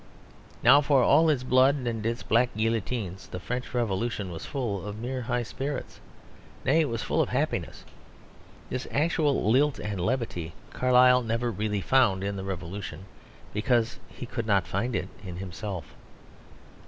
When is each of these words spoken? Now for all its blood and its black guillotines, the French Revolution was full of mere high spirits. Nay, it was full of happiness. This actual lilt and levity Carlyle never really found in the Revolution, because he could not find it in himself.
Now 0.63 0.81
for 0.81 1.03
all 1.03 1.29
its 1.29 1.43
blood 1.43 1.75
and 1.75 2.03
its 2.03 2.23
black 2.23 2.49
guillotines, 2.57 3.27
the 3.27 3.39
French 3.39 3.71
Revolution 3.71 4.31
was 4.31 4.47
full 4.47 4.83
of 4.83 4.97
mere 4.97 5.21
high 5.21 5.43
spirits. 5.43 5.99
Nay, 6.65 6.79
it 6.81 6.89
was 6.89 7.03
full 7.03 7.21
of 7.21 7.29
happiness. 7.29 7.85
This 8.71 8.87
actual 8.89 9.51
lilt 9.51 9.77
and 9.77 10.01
levity 10.03 10.53
Carlyle 10.71 11.21
never 11.21 11.51
really 11.51 11.81
found 11.81 12.23
in 12.23 12.35
the 12.35 12.43
Revolution, 12.43 13.05
because 13.53 13.99
he 14.07 14.25
could 14.25 14.47
not 14.47 14.65
find 14.65 14.95
it 14.95 15.07
in 15.23 15.35
himself. 15.37 15.93